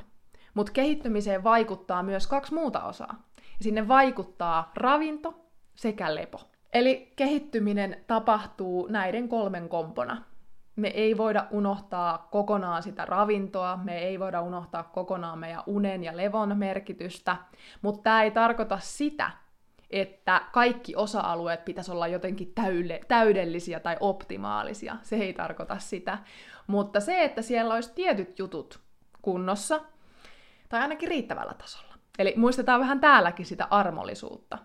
Mutta 0.54 0.72
kehittymiseen 0.72 1.44
vaikuttaa 1.44 2.04
myös 2.04 2.28
kaksi 2.28 2.54
muuta 2.54 2.84
osaa. 2.84 3.24
Ja 3.38 3.64
sinne 3.64 3.88
vaikuttaa 3.88 4.72
ravinto 4.76 5.34
sekä 5.76 6.16
lepo. 6.16 6.42
Eli 6.76 7.14
kehittyminen 7.16 8.04
tapahtuu 8.08 8.88
näiden 8.88 9.30
kolmen 9.30 9.70
kompona. 9.70 10.24
Me 10.76 10.88
ei 10.88 11.18
voida 11.18 11.48
unohtaa 11.52 12.28
kokonaan 12.32 12.84
sitä 12.84 13.06
ravintoa, 13.06 13.80
me 13.84 13.98
ei 13.98 14.20
voida 14.20 14.42
unohtaa 14.42 14.84
kokonaan 14.84 15.40
meidän 15.40 15.64
unen 15.66 16.04
ja 16.04 16.18
levon 16.18 16.58
merkitystä, 16.58 17.38
mutta 17.82 18.02
tämä 18.04 18.24
ei 18.24 18.32
tarkoita 18.32 18.80
sitä, 18.82 19.32
että 19.90 20.42
kaikki 20.52 20.96
osa-alueet 20.96 21.66
pitäisi 21.66 21.92
olla 21.92 22.08
jotenkin 22.08 22.54
täydellisiä 23.08 23.80
tai 23.80 23.98
optimaalisia. 24.00 24.96
Se 25.04 25.16
ei 25.16 25.34
tarkoita 25.34 25.80
sitä. 25.80 26.18
Mutta 26.68 27.00
se, 27.00 27.24
että 27.24 27.42
siellä 27.42 27.74
olisi 27.74 27.92
tietyt 27.96 28.40
jutut 28.40 28.80
kunnossa, 29.22 29.82
tai 30.70 30.82
ainakin 30.82 31.10
riittävällä 31.10 31.54
tasolla. 31.54 31.95
Eli 32.20 32.34
muistetaan 32.38 32.80
vähän 32.80 33.00
täälläkin 33.00 33.46
sitä 33.46 33.68
armollisuutta. 33.70 34.58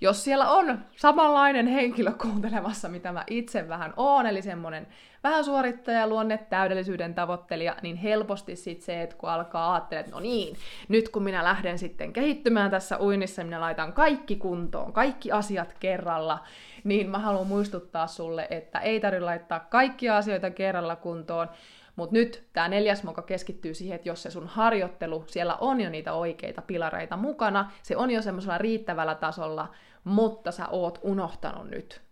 Jos 0.00 0.24
siellä 0.24 0.50
on 0.50 0.78
samanlainen 0.96 1.66
henkilö 1.66 2.12
kuuntelemassa, 2.12 2.88
mitä 2.88 3.12
mä 3.12 3.24
itse 3.30 3.68
vähän 3.68 3.94
oon, 3.96 4.26
eli 4.26 4.42
semmonen 4.42 4.86
vähän 5.24 5.44
suorittaja, 5.44 6.06
luonne, 6.06 6.38
täydellisyyden 6.38 7.14
tavoittelija, 7.14 7.76
niin 7.82 7.96
helposti 7.96 8.56
sit 8.56 8.82
se, 8.82 9.02
että 9.02 9.16
kun 9.16 9.28
alkaa 9.28 9.72
ajattelemaan, 9.72 10.04
että 10.06 10.16
no 10.16 10.20
niin, 10.20 10.56
nyt 10.88 11.08
kun 11.08 11.22
minä 11.22 11.44
lähden 11.44 11.78
sitten 11.78 12.12
kehittymään 12.12 12.70
tässä 12.70 13.00
uinnissa, 13.00 13.44
minä 13.44 13.60
laitan 13.60 13.92
kaikki 13.92 14.36
kuntoon, 14.36 14.92
kaikki 14.92 15.32
asiat 15.32 15.76
kerralla, 15.80 16.38
niin 16.84 17.10
mä 17.10 17.18
haluan 17.18 17.46
muistuttaa 17.46 18.06
sulle, 18.06 18.46
että 18.50 18.80
ei 18.80 19.00
tarvitse 19.00 19.24
laittaa 19.24 19.60
kaikkia 19.60 20.16
asioita 20.16 20.50
kerralla 20.50 20.96
kuntoon, 20.96 21.48
mutta 21.96 22.12
nyt 22.12 22.48
tämä 22.52 22.68
neljäs 22.68 23.02
moka 23.02 23.22
keskittyy 23.22 23.74
siihen, 23.74 23.94
että 23.94 24.08
jos 24.08 24.22
se 24.22 24.30
sun 24.30 24.46
harjoittelu, 24.46 25.24
siellä 25.26 25.56
on 25.56 25.80
jo 25.80 25.90
niitä 25.90 26.12
oikeita 26.12 26.62
pilareita 26.62 27.16
mukana, 27.16 27.70
se 27.82 27.96
on 27.96 28.10
jo 28.10 28.22
semmoisella 28.22 28.58
riittävällä 28.58 29.14
tasolla, 29.14 29.74
mutta 30.04 30.52
sä 30.52 30.68
oot 30.68 30.98
unohtanut 31.02 31.70
nyt 31.70 32.02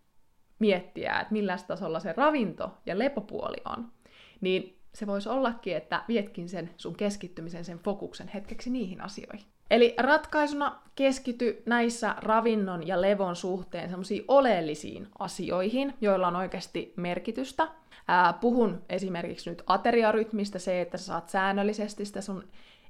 miettiä, 0.59 1.21
että 1.21 1.33
millä 1.33 1.57
tasolla 1.67 2.01
se 2.01 2.15
ravinto 2.17 2.79
ja 2.87 2.99
lepopuoli 2.99 3.57
on, 3.65 3.93
niin 4.41 4.79
se 4.95 5.07
voisi 5.07 5.29
ollakin, 5.29 5.77
että 5.77 6.05
vietkin 6.09 6.49
sen 6.49 6.71
sun 6.77 6.97
keskittymisen, 6.97 7.65
sen 7.65 7.79
fokuksen 7.79 8.29
hetkeksi 8.29 8.71
niihin 8.71 9.01
asioihin. 9.01 9.47
Eli 9.73 9.95
ratkaisuna 9.99 10.83
keskity 10.95 11.63
näissä 11.67 12.15
ravinnon 12.19 12.87
ja 12.87 13.01
levon 13.01 13.37
suhteen 13.37 13.89
semmoisiin 13.89 14.25
oleellisiin 14.29 15.09
asioihin, 15.19 15.95
joilla 16.01 16.29
on 16.29 16.37
oikeasti 16.37 16.93
merkitystä. 16.97 17.69
Ää, 18.09 18.33
puhun 18.33 18.83
esimerkiksi 18.89 19.51
nyt 19.51 19.63
ateriarytmistä, 19.67 20.59
se, 20.59 20.81
että 20.81 20.99
sä 20.99 21.05
saat 21.05 21.29
säännöllisesti 21.29 22.05
sitä 22.05 22.21
sun 22.21 22.45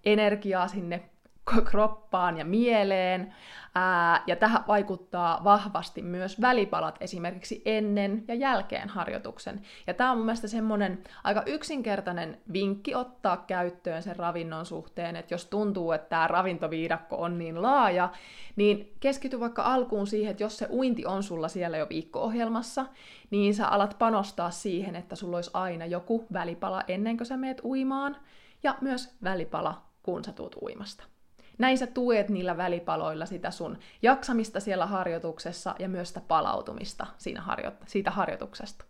energiaa 0.04 0.68
sinne 0.68 1.02
kroppaan 1.44 2.38
ja 2.38 2.44
mieleen. 2.44 3.34
Ää, 3.74 4.22
ja 4.26 4.36
tähän 4.36 4.64
vaikuttaa 4.68 5.40
vahvasti 5.44 6.02
myös 6.02 6.40
välipalat 6.40 6.96
esimerkiksi 7.00 7.62
ennen 7.64 8.24
ja 8.28 8.34
jälkeen 8.34 8.88
harjoituksen. 8.88 9.62
Ja 9.86 9.94
tämä 9.94 10.10
on 10.10 10.16
mun 10.16 10.26
mielestä 10.26 10.48
semmoinen 10.48 11.04
aika 11.24 11.42
yksinkertainen 11.46 12.40
vinkki 12.52 12.94
ottaa 12.94 13.36
käyttöön 13.36 14.02
sen 14.02 14.16
ravinnon 14.16 14.66
suhteen, 14.66 15.16
että 15.16 15.34
jos 15.34 15.46
tuntuu, 15.46 15.92
että 15.92 16.08
tämä 16.08 16.28
ravintoviidakko 16.28 17.16
on 17.16 17.38
niin 17.38 17.62
laaja, 17.62 18.08
niin 18.56 18.92
keskity 19.00 19.40
vaikka 19.40 19.62
alkuun 19.62 20.06
siihen, 20.06 20.30
että 20.30 20.42
jos 20.42 20.58
se 20.58 20.66
uinti 20.70 21.06
on 21.06 21.22
sulla 21.22 21.48
siellä 21.48 21.76
jo 21.76 21.86
viikko-ohjelmassa, 21.88 22.86
niin 23.30 23.54
sä 23.54 23.68
alat 23.68 23.96
panostaa 23.98 24.50
siihen, 24.50 24.96
että 24.96 25.16
sulla 25.16 25.36
olisi 25.36 25.50
aina 25.54 25.86
joku 25.86 26.26
välipala 26.32 26.82
ennen 26.88 27.16
kuin 27.16 27.26
sä 27.26 27.36
meet 27.36 27.60
uimaan, 27.64 28.16
ja 28.62 28.74
myös 28.80 29.16
välipala, 29.22 29.82
kun 30.02 30.24
sä 30.24 30.32
tuut 30.32 30.56
uimasta. 30.62 31.11
Näin 31.58 31.78
sä 31.78 31.86
tuet 31.86 32.28
niillä 32.28 32.56
välipaloilla 32.56 33.26
sitä 33.26 33.50
sun 33.50 33.78
jaksamista 34.02 34.60
siellä 34.60 34.86
harjoituksessa 34.86 35.74
ja 35.78 35.88
myös 35.88 36.08
sitä 36.08 36.20
palautumista 36.28 37.06
siinä 37.18 37.40
harjo- 37.40 37.72
siitä 37.86 38.10
harjoituksesta. 38.10 38.84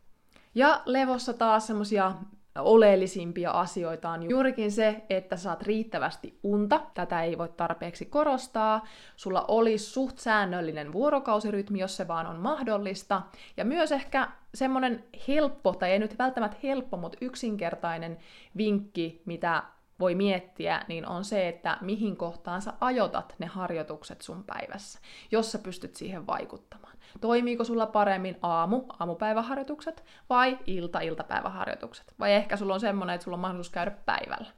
Ja 0.54 0.82
levossa 0.86 1.32
taas 1.32 1.66
semmosia 1.66 2.12
oleellisimpia 2.58 3.50
asioita 3.50 4.10
on 4.10 4.30
juurikin 4.30 4.72
se, 4.72 5.02
että 5.10 5.36
saat 5.36 5.62
riittävästi 5.62 6.38
unta. 6.42 6.80
Tätä 6.94 7.22
ei 7.22 7.38
voi 7.38 7.48
tarpeeksi 7.48 8.04
korostaa. 8.06 8.86
Sulla 9.16 9.44
olisi 9.48 9.84
suht 9.84 10.18
säännöllinen 10.18 10.92
vuorokausirytmi, 10.92 11.78
jos 11.78 11.96
se 11.96 12.08
vaan 12.08 12.26
on 12.26 12.36
mahdollista. 12.36 13.22
Ja 13.56 13.64
myös 13.64 13.92
ehkä 13.92 14.28
semmoinen 14.54 15.04
helppo, 15.28 15.72
tai 15.72 15.90
ei 15.90 15.98
nyt 15.98 16.18
välttämättä 16.18 16.56
helppo, 16.62 16.96
mutta 16.96 17.18
yksinkertainen 17.20 18.18
vinkki, 18.56 19.22
mitä 19.24 19.62
voi 20.00 20.14
miettiä, 20.14 20.84
niin 20.88 21.06
on 21.06 21.24
se, 21.24 21.48
että 21.48 21.78
mihin 21.80 22.16
kohtaan 22.16 22.62
sä 22.62 22.72
ajotat 22.80 23.34
ne 23.38 23.46
harjoitukset 23.46 24.22
sun 24.22 24.44
päivässä, 24.44 24.98
jos 25.30 25.52
sä 25.52 25.58
pystyt 25.58 25.96
siihen 25.96 26.26
vaikuttamaan. 26.26 26.92
Toimiiko 27.20 27.64
sulla 27.64 27.86
paremmin 27.86 28.36
aamu, 28.42 28.82
aamupäiväharjoitukset 28.98 30.04
vai 30.30 30.58
ilta-iltapäiväharjoitukset? 30.66 32.14
Vai 32.18 32.32
ehkä 32.32 32.56
sulla 32.56 32.74
on 32.74 32.80
semmoinen, 32.80 33.14
että 33.14 33.24
sulla 33.24 33.34
on 33.34 33.40
mahdollisuus 33.40 33.72
käydä 33.72 33.90
päivällä. 33.90 34.50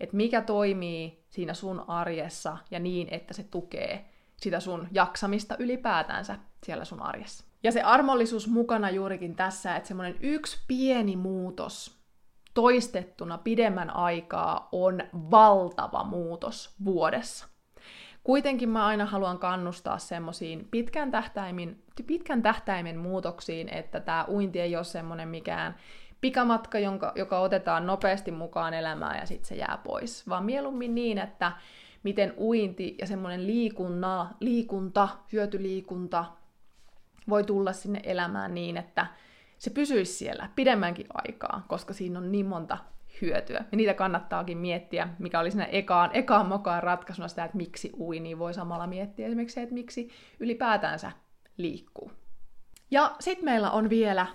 Et 0.00 0.12
mikä 0.12 0.42
toimii 0.42 1.24
siinä 1.30 1.54
sun 1.54 1.84
arjessa 1.88 2.58
ja 2.70 2.78
niin, 2.78 3.08
että 3.10 3.34
se 3.34 3.42
tukee 3.42 4.10
sitä 4.36 4.60
sun 4.60 4.88
jaksamista 4.90 5.56
ylipäätänsä 5.58 6.38
siellä 6.64 6.84
sun 6.84 7.02
arjessa. 7.02 7.44
Ja 7.62 7.72
se 7.72 7.82
armollisuus 7.82 8.48
mukana 8.48 8.90
juurikin 8.90 9.36
tässä, 9.36 9.76
että 9.76 9.88
semmoinen 9.88 10.16
yksi 10.20 10.58
pieni 10.68 11.16
muutos 11.16 12.03
toistettuna 12.54 13.38
pidemmän 13.38 13.96
aikaa 13.96 14.68
on 14.72 15.00
valtava 15.12 16.04
muutos 16.04 16.74
vuodessa. 16.84 17.48
Kuitenkin 18.24 18.68
mä 18.68 18.86
aina 18.86 19.06
haluan 19.06 19.38
kannustaa 19.38 19.98
semmoisiin 19.98 20.68
pitkän 20.70 21.10
tähtäimin, 21.10 21.82
pitkän 22.06 22.42
tähtäimen 22.42 22.98
muutoksiin, 22.98 23.68
että 23.68 24.00
tämä 24.00 24.26
uinti 24.28 24.60
ei 24.60 24.76
ole 24.76 24.84
semmoinen 24.84 25.28
mikään 25.28 25.74
pikamatka, 26.20 26.78
jonka, 26.78 27.12
joka 27.14 27.38
otetaan 27.38 27.86
nopeasti 27.86 28.30
mukaan 28.30 28.74
elämään 28.74 29.18
ja 29.18 29.26
sitten 29.26 29.48
se 29.48 29.54
jää 29.54 29.78
pois, 29.84 30.28
vaan 30.28 30.44
mieluummin 30.44 30.94
niin, 30.94 31.18
että 31.18 31.52
miten 32.02 32.34
uinti 32.38 32.96
ja 33.00 33.06
semmoinen 33.06 33.46
liikunta, 33.46 34.26
liikunta, 34.40 35.08
hyötyliikunta 35.32 36.24
voi 37.28 37.44
tulla 37.44 37.72
sinne 37.72 38.00
elämään 38.04 38.54
niin, 38.54 38.76
että 38.76 39.06
se 39.64 39.70
pysyisi 39.70 40.12
siellä 40.12 40.48
pidemmänkin 40.54 41.06
aikaa, 41.14 41.64
koska 41.68 41.92
siinä 41.94 42.18
on 42.18 42.32
niin 42.32 42.46
monta 42.46 42.78
hyötyä. 43.20 43.64
Ja 43.72 43.76
niitä 43.76 43.94
kannattaakin 43.94 44.58
miettiä, 44.58 45.08
mikä 45.18 45.40
oli 45.40 45.50
siinä 45.50 45.64
ekaan, 45.64 46.10
ekaan 46.12 46.46
mokaan 46.46 46.82
ratkaisuna 46.82 47.28
sitä, 47.28 47.44
että 47.44 47.56
miksi 47.56 47.92
ui, 47.98 48.20
niin 48.20 48.38
voi 48.38 48.54
samalla 48.54 48.86
miettiä 48.86 49.26
esimerkiksi 49.26 49.54
se, 49.54 49.62
että 49.62 49.74
miksi 49.74 50.10
ylipäätänsä 50.40 51.12
liikkuu. 51.56 52.12
Ja 52.90 53.16
sitten 53.20 53.44
meillä 53.44 53.70
on 53.70 53.90
vielä 53.90 54.26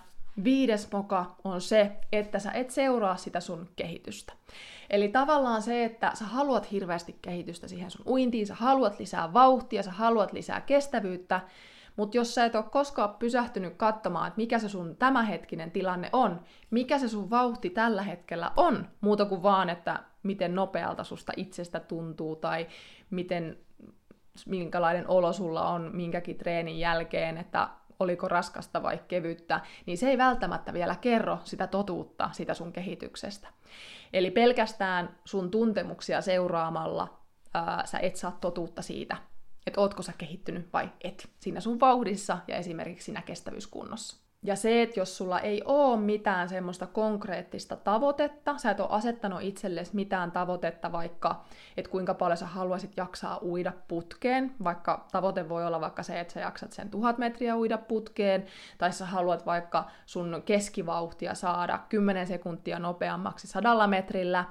viides 0.44 0.92
moka 0.92 1.36
on 1.44 1.62
se, 1.62 1.92
että 2.12 2.40
sä 2.40 2.52
et 2.52 2.72
seuraa 2.72 3.18
sitä 3.18 3.40
sun 3.40 3.70
kehitystä. 3.76 4.34
Eli 4.90 5.08
tavallaan 5.08 5.62
se, 5.62 5.84
että 5.84 6.12
sä 6.14 6.26
haluat 6.26 6.72
hirveästi 6.72 7.16
kehitystä 7.22 7.68
siihen 7.68 7.92
sun 7.92 8.08
uintiin, 8.08 8.48
sä 8.48 8.56
haluat 8.56 9.00
lisää 9.00 9.34
vauhtia, 9.34 9.84
sä 9.84 9.92
haluat 9.92 10.34
lisää 10.34 10.62
kestävyyttä, 10.62 11.42
mutta 12.00 12.18
jos 12.18 12.36
sä 12.36 12.46
et 12.46 12.56
ole 12.56 12.64
koskaan 12.64 13.16
pysähtynyt 13.16 13.74
katsomaan, 13.78 14.28
että 14.28 14.38
mikä 14.38 14.60
se 14.60 14.70
sun 14.70 14.96
tämänhetkinen 14.96 15.72
tilanne 15.72 16.10
on, 16.14 16.42
mikä 16.72 17.00
se 17.00 17.08
sun 17.08 17.30
vauhti 17.30 17.70
tällä 17.70 18.02
hetkellä 18.02 18.52
on, 18.58 18.88
muuta 19.02 19.26
kuin 19.26 19.44
vaan, 19.44 19.70
että 19.70 20.04
miten 20.24 20.56
nopealta 20.56 21.04
susta 21.04 21.34
itsestä 21.38 21.80
tuntuu 21.80 22.36
tai 22.36 22.68
miten, 23.10 23.58
minkälainen 24.46 25.08
olo 25.08 25.34
sulla 25.34 25.70
on 25.70 25.90
minkäkin 25.94 26.38
treenin 26.38 26.80
jälkeen, 26.80 27.38
että 27.38 27.70
oliko 28.00 28.28
raskasta 28.28 28.84
vai 28.84 29.00
kevyttä, 29.08 29.60
niin 29.86 29.98
se 29.98 30.10
ei 30.10 30.18
välttämättä 30.18 30.74
vielä 30.74 30.96
kerro 30.96 31.40
sitä 31.44 31.68
totuutta 31.68 32.30
sitä 32.34 32.54
sun 32.54 32.74
kehityksestä. 32.74 33.48
Eli 34.14 34.32
pelkästään 34.32 35.16
sun 35.26 35.52
tuntemuksia 35.52 36.22
seuraamalla 36.22 37.20
ää, 37.54 37.86
sä 37.86 38.00
et 38.00 38.16
saa 38.16 38.38
totuutta 38.42 38.82
siitä, 38.82 39.18
että 39.70 39.82
ootko 39.82 40.02
sä 40.02 40.14
kehittynyt 40.18 40.74
vai 40.74 40.90
et 41.02 41.30
siinä 41.40 41.60
sun 41.60 41.80
vauhdissa 41.80 42.38
ja 42.48 42.56
esimerkiksi 42.56 43.06
siinä 43.06 43.22
kestävyyskunnossa. 43.22 44.30
Ja 44.44 44.56
se, 44.56 44.82
että 44.82 45.00
jos 45.00 45.18
sulla 45.18 45.40
ei 45.40 45.62
ole 45.66 46.00
mitään 46.00 46.50
semmoista 46.50 46.88
konkreettista 46.88 47.76
tavoitetta, 47.76 48.58
sä 48.58 48.72
et 48.72 48.80
ole 48.80 48.90
asettanut 48.92 49.42
itsellesi 49.42 49.96
mitään 49.96 50.32
tavoitetta, 50.32 50.92
vaikka, 50.92 51.44
että 51.78 51.92
kuinka 51.92 52.14
paljon 52.14 52.38
sä 52.38 52.46
haluaisit 52.46 52.98
jaksaa 52.98 53.40
uida 53.42 53.74
putkeen, 53.88 54.56
vaikka 54.64 55.08
tavoite 55.12 55.50
voi 55.50 55.66
olla 55.66 55.82
vaikka 55.82 56.04
se, 56.04 56.20
että 56.20 56.34
sä 56.34 56.40
jaksat 56.40 56.72
sen 56.72 56.90
tuhat 56.90 57.18
metriä 57.18 57.58
uida 57.58 57.78
putkeen, 57.78 58.46
tai 58.78 58.94
sä 58.94 59.06
haluat 59.06 59.46
vaikka 59.46 59.86
sun 60.06 60.42
keskivauhtia 60.46 61.34
saada 61.34 61.80
10 61.90 62.28
sekuntia 62.28 62.80
nopeammaksi 62.80 63.48
sadalla 63.48 63.88
metrillä, 63.88 64.46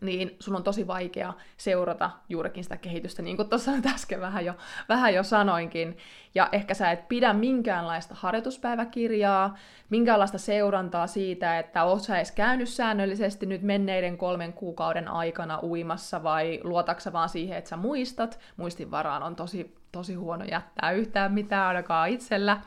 niin 0.00 0.36
sun 0.40 0.56
on 0.56 0.62
tosi 0.62 0.86
vaikea 0.86 1.32
seurata 1.56 2.10
juurikin 2.28 2.64
sitä 2.64 2.76
kehitystä, 2.76 3.22
niin 3.22 3.36
kuin 3.36 3.48
tuossa 3.48 3.72
äsken 3.94 4.20
vähän 4.20 4.44
jo, 4.44 4.54
vähän 4.88 5.14
jo 5.14 5.22
sanoinkin. 5.22 5.96
Ja 6.34 6.48
ehkä 6.52 6.74
sä 6.74 6.90
et 6.90 7.08
pidä 7.08 7.32
minkäänlaista 7.32 8.14
harjoituspäiväkirjaa, 8.18 9.56
minkäänlaista 9.90 10.38
seurantaa 10.38 11.06
siitä, 11.06 11.58
että 11.58 11.84
oot 11.84 12.02
sä 12.02 12.16
edes 12.16 12.32
käynyt 12.32 12.68
säännöllisesti 12.68 13.46
nyt 13.46 13.62
menneiden 13.62 14.18
kolmen 14.18 14.52
kuukauden 14.52 15.08
aikana 15.08 15.60
uimassa, 15.62 16.22
vai 16.22 16.60
luotaksa 16.62 17.12
vaan 17.12 17.28
siihen, 17.28 17.58
että 17.58 17.70
sä 17.70 17.76
muistat. 17.76 18.38
Muistin 18.56 18.90
varaan 18.90 19.22
on 19.22 19.36
tosi, 19.36 19.76
tosi 19.92 20.14
huono 20.14 20.44
jättää 20.44 20.90
yhtään 20.90 21.32
mitään 21.32 21.66
ainakaan 21.66 22.08
itsellä. 22.08 22.60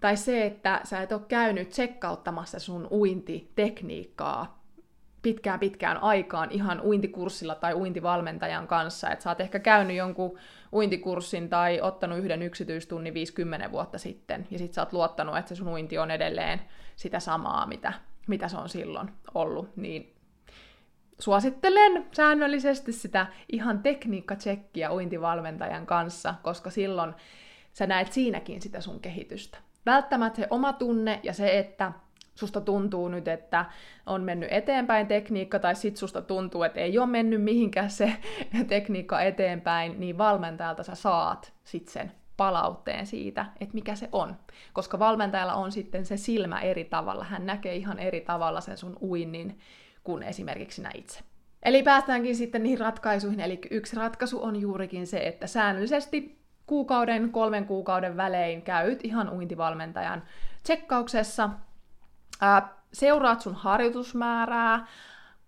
Tai 0.00 0.16
se, 0.16 0.46
että 0.46 0.80
sä 0.84 1.02
et 1.02 1.12
ole 1.12 1.20
käynyt 1.28 1.68
tsekkauttamassa 1.68 2.58
sun 2.58 2.88
uintitekniikkaa 2.90 4.63
pitkään 5.24 5.60
pitkään 5.60 6.02
aikaan 6.02 6.50
ihan 6.50 6.80
uintikurssilla 6.80 7.54
tai 7.54 7.74
uintivalmentajan 7.74 8.66
kanssa. 8.66 9.10
Että 9.10 9.22
sä 9.22 9.30
oot 9.30 9.40
ehkä 9.40 9.58
käynyt 9.58 9.96
jonkun 9.96 10.38
uintikurssin 10.72 11.48
tai 11.48 11.80
ottanut 11.80 12.18
yhden 12.18 12.42
yksityistunnin 12.42 13.14
50 13.14 13.70
vuotta 13.72 13.98
sitten, 13.98 14.46
ja 14.50 14.58
sit 14.58 14.72
sä 14.72 14.82
oot 14.82 14.92
luottanut, 14.92 15.36
että 15.36 15.48
se 15.48 15.54
sun 15.54 15.68
uinti 15.68 15.98
on 15.98 16.10
edelleen 16.10 16.60
sitä 16.96 17.20
samaa, 17.20 17.66
mitä, 17.66 17.92
mitä 18.26 18.48
se 18.48 18.56
on 18.56 18.68
silloin 18.68 19.10
ollut, 19.34 19.76
niin 19.76 20.14
suosittelen 21.18 22.06
säännöllisesti 22.12 22.92
sitä 22.92 23.26
ihan 23.52 23.82
tekniikkatsekkiä 23.82 24.92
uintivalmentajan 24.92 25.86
kanssa, 25.86 26.34
koska 26.42 26.70
silloin 26.70 27.14
sä 27.72 27.86
näet 27.86 28.12
siinäkin 28.12 28.62
sitä 28.62 28.80
sun 28.80 29.00
kehitystä. 29.00 29.58
Välttämättä 29.86 30.36
se 30.36 30.46
oma 30.50 30.72
tunne 30.72 31.20
ja 31.22 31.32
se, 31.32 31.58
että 31.58 31.92
susta 32.34 32.60
tuntuu 32.60 33.08
nyt, 33.08 33.28
että 33.28 33.64
on 34.06 34.22
mennyt 34.22 34.52
eteenpäin 34.52 35.06
tekniikka, 35.06 35.58
tai 35.58 35.74
sit 35.74 35.96
susta 35.96 36.22
tuntuu, 36.22 36.62
että 36.62 36.80
ei 36.80 36.98
ole 36.98 37.06
mennyt 37.06 37.42
mihinkään 37.42 37.90
se 37.90 38.16
tekniikka 38.68 39.20
eteenpäin, 39.20 40.00
niin 40.00 40.18
valmentajalta 40.18 40.82
sä 40.82 40.94
saat 40.94 41.52
sit 41.64 41.88
sen 41.88 42.12
palautteen 42.36 43.06
siitä, 43.06 43.46
että 43.60 43.74
mikä 43.74 43.94
se 43.94 44.08
on. 44.12 44.36
Koska 44.72 44.98
valmentajalla 44.98 45.54
on 45.54 45.72
sitten 45.72 46.06
se 46.06 46.16
silmä 46.16 46.60
eri 46.60 46.84
tavalla, 46.84 47.24
hän 47.24 47.46
näkee 47.46 47.76
ihan 47.76 47.98
eri 47.98 48.20
tavalla 48.20 48.60
sen 48.60 48.76
sun 48.76 48.96
uinnin 49.02 49.58
kuin 50.04 50.22
esimerkiksi 50.22 50.76
sinä 50.76 50.90
itse. 50.94 51.20
Eli 51.62 51.82
päästäänkin 51.82 52.36
sitten 52.36 52.62
niihin 52.62 52.78
ratkaisuihin, 52.78 53.40
eli 53.40 53.60
yksi 53.70 53.96
ratkaisu 53.96 54.42
on 54.42 54.60
juurikin 54.60 55.06
se, 55.06 55.18
että 55.18 55.46
säännöllisesti 55.46 56.38
kuukauden, 56.66 57.30
kolmen 57.30 57.66
kuukauden 57.66 58.16
välein 58.16 58.62
käyt 58.62 59.00
ihan 59.04 59.30
uintivalmentajan 59.32 60.22
tsekkauksessa, 60.62 61.50
ää, 62.40 62.74
seuraat 62.92 63.40
sun 63.40 63.54
harjoitusmäärää, 63.54 64.86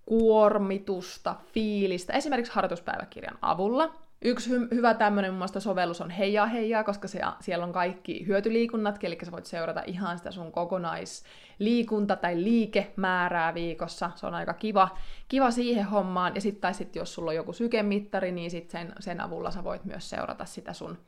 kuormitusta, 0.06 1.36
fiilistä, 1.52 2.12
esimerkiksi 2.12 2.52
harjoituspäiväkirjan 2.52 3.38
avulla. 3.42 3.94
Yksi 4.22 4.50
hy- 4.50 4.74
hyvä 4.74 4.94
tämmöinen 4.94 5.30
mun 5.32 5.38
mielestä 5.38 5.60
sovellus 5.60 6.00
on 6.00 6.10
Heijaa 6.10 6.46
Heijaa, 6.46 6.84
koska 6.84 7.08
se, 7.08 7.20
siellä 7.40 7.64
on 7.64 7.72
kaikki 7.72 8.26
hyötyliikunnat, 8.26 9.04
eli 9.04 9.18
sä 9.24 9.32
voit 9.32 9.46
seurata 9.46 9.82
ihan 9.86 10.18
sitä 10.18 10.30
sun 10.30 10.52
kokonaisliikunta- 10.52 12.16
tai 12.20 12.42
liikemäärää 12.42 13.54
viikossa. 13.54 14.10
Se 14.14 14.26
on 14.26 14.34
aika 14.34 14.54
kiva, 14.54 14.88
kiva 15.28 15.50
siihen 15.50 15.84
hommaan. 15.84 16.34
Ja 16.34 16.40
sitten 16.40 16.74
sit 16.74 16.96
jos 16.96 17.14
sulla 17.14 17.30
on 17.30 17.36
joku 17.36 17.52
sykemittari, 17.52 18.32
niin 18.32 18.50
sit 18.50 18.70
sen, 18.70 18.92
sen 19.00 19.20
avulla 19.20 19.50
sä 19.50 19.64
voit 19.64 19.84
myös 19.84 20.10
seurata 20.10 20.44
sitä 20.44 20.72
sun 20.72 20.98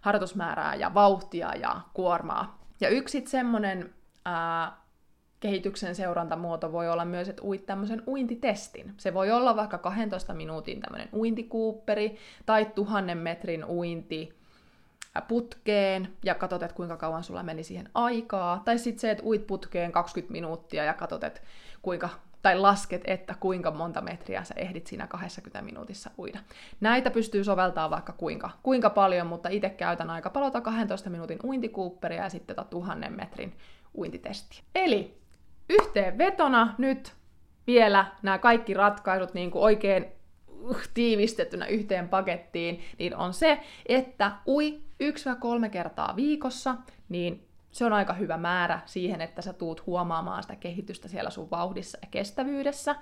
harjoitusmäärää 0.00 0.74
ja 0.74 0.94
vauhtia 0.94 1.54
ja 1.54 1.80
kuormaa. 1.94 2.58
Ja 2.80 2.88
yksi 2.88 3.24
semmonen 3.26 3.94
ää, 4.24 4.85
kehityksen 5.40 5.94
seurantamuoto 5.94 6.72
voi 6.72 6.88
olla 6.88 7.04
myös, 7.04 7.28
että 7.28 7.42
uit 7.42 7.66
tämmöisen 7.66 8.02
uintitestin. 8.06 8.94
Se 8.96 9.14
voi 9.14 9.30
olla 9.30 9.56
vaikka 9.56 9.78
12 9.78 10.34
minuutin 10.34 10.80
tämmöinen 10.80 11.08
uintikuupperi 11.12 12.16
tai 12.46 12.64
tuhannen 12.64 13.18
metrin 13.18 13.64
uinti 13.64 14.36
putkeen 15.28 16.08
ja 16.24 16.34
katsot, 16.34 16.62
että 16.62 16.76
kuinka 16.76 16.96
kauan 16.96 17.24
sulla 17.24 17.42
meni 17.42 17.62
siihen 17.62 17.88
aikaa. 17.94 18.62
Tai 18.64 18.78
sitten 18.78 19.00
se, 19.00 19.10
että 19.10 19.24
uit 19.24 19.46
putkeen 19.46 19.92
20 19.92 20.32
minuuttia 20.32 20.84
ja 20.84 20.94
katsot, 20.94 21.24
että 21.24 21.40
kuinka, 21.82 22.08
tai 22.42 22.58
lasket, 22.58 23.02
että 23.04 23.34
kuinka 23.40 23.70
monta 23.70 24.00
metriä 24.00 24.44
sä 24.44 24.54
ehdit 24.56 24.86
siinä 24.86 25.06
20 25.06 25.62
minuutissa 25.62 26.10
uida. 26.18 26.38
Näitä 26.80 27.10
pystyy 27.10 27.44
soveltaa 27.44 27.90
vaikka 27.90 28.12
kuinka, 28.12 28.50
kuinka 28.62 28.90
paljon, 28.90 29.26
mutta 29.26 29.48
itse 29.48 29.70
käytän 29.70 30.10
aika 30.10 30.30
paljon 30.30 30.62
12 30.62 31.10
minuutin 31.10 31.38
uintikuupperia 31.44 32.22
ja 32.22 32.30
sitten 32.30 32.56
tota 32.56 32.68
tuhannen 32.70 33.12
metrin 33.12 33.52
uintitestiä. 33.94 34.62
Eli 34.74 35.25
yhteenvetona 35.68 36.74
nyt 36.78 37.12
vielä 37.66 38.06
nämä 38.22 38.38
kaikki 38.38 38.74
ratkaisut 38.74 39.34
niin 39.34 39.50
kuin 39.50 39.62
oikein 39.62 40.06
uh, 40.48 40.78
tiivistettynä 40.94 41.66
yhteen 41.66 42.08
pakettiin, 42.08 42.80
niin 42.98 43.16
on 43.16 43.34
se, 43.34 43.60
että 43.86 44.32
ui 44.46 44.80
1-3 45.66 45.68
kertaa 45.70 46.16
viikossa, 46.16 46.74
niin 47.08 47.45
se 47.76 47.84
on 47.84 47.92
aika 47.92 48.12
hyvä 48.12 48.36
määrä 48.36 48.80
siihen, 48.86 49.20
että 49.20 49.42
sä 49.42 49.52
tuut 49.52 49.86
huomaamaan 49.86 50.42
sitä 50.42 50.56
kehitystä 50.56 51.08
siellä 51.08 51.30
sun 51.30 51.50
vauhdissa 51.50 51.98
ja 52.02 52.08
kestävyydessä. 52.10 52.96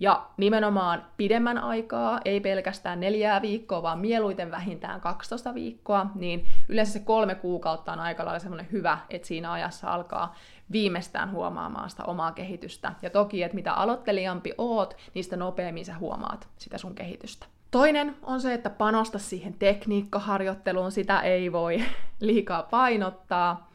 Ja 0.00 0.26
nimenomaan 0.36 1.06
pidemmän 1.16 1.58
aikaa, 1.58 2.20
ei 2.24 2.40
pelkästään 2.40 3.00
neljää 3.00 3.42
viikkoa, 3.42 3.82
vaan 3.82 3.98
mieluiten 3.98 4.50
vähintään 4.50 5.00
12 5.00 5.54
viikkoa, 5.54 6.06
niin 6.14 6.46
yleensä 6.68 6.92
se 6.92 6.98
kolme 7.00 7.34
kuukautta 7.34 7.92
on 7.92 8.00
aika 8.00 8.24
lailla 8.24 8.38
semmoinen 8.38 8.68
hyvä, 8.72 8.98
että 9.10 9.28
siinä 9.28 9.52
ajassa 9.52 9.94
alkaa 9.94 10.34
viimeistään 10.72 11.32
huomaamaan 11.32 11.90
sitä 11.90 12.04
omaa 12.04 12.32
kehitystä. 12.32 12.92
Ja 13.02 13.10
toki, 13.10 13.42
että 13.42 13.54
mitä 13.54 13.72
aloittelijampi 13.72 14.52
oot, 14.58 14.96
niistä 15.14 15.36
nopeammin 15.36 15.84
sä 15.84 15.94
huomaat 15.98 16.48
sitä 16.58 16.78
sun 16.78 16.94
kehitystä. 16.94 17.46
Toinen 17.70 18.16
on 18.22 18.40
se, 18.40 18.54
että 18.54 18.70
panosta 18.70 19.18
siihen 19.18 19.54
tekniikkaharjoitteluun, 19.54 20.92
sitä 20.92 21.20
ei 21.20 21.52
voi 21.52 21.84
liikaa 22.20 22.62
painottaa. 22.62 23.71